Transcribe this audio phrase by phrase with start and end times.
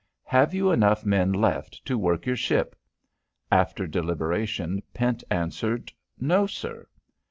[0.23, 2.75] "Have you enough men left to work your ship?"
[3.51, 6.87] After deliberation, Pent answered: "No, sir."